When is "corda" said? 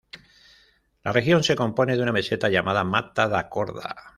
3.49-3.95